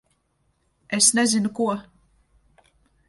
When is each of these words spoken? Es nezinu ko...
Es 0.97 1.09
nezinu 1.19 1.49
ko... 1.59 1.65